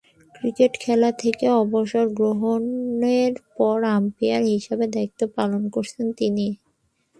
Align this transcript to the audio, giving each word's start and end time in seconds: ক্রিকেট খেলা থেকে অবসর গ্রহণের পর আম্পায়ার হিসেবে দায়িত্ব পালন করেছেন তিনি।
ক্রিকেট 0.35 0.73
খেলা 0.79 1.09
থেকে 1.21 1.45
অবসর 1.61 2.05
গ্রহণের 2.17 3.33
পর 3.55 3.77
আম্পায়ার 3.95 4.43
হিসেবে 4.53 4.85
দায়িত্ব 4.95 5.21
পালন 5.37 5.63
করেছেন 5.75 6.07
তিনি। 6.19 6.47